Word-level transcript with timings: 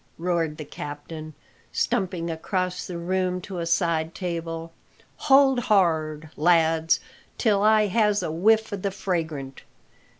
roared 0.17 0.57
the 0.57 0.65
captain, 0.65 1.35
stumping 1.71 2.31
across 2.31 2.87
the 2.87 2.97
room 2.97 3.39
to 3.39 3.59
a 3.59 3.67
side 3.67 4.15
table. 4.15 4.71
"Hold 5.29 5.59
hard, 5.59 6.31
lads, 6.35 6.99
till 7.37 7.61
I 7.61 7.85
has 7.85 8.23
a 8.23 8.31
whiff 8.31 8.73
o' 8.73 8.77
the 8.77 8.89
fragrant! 8.89 9.61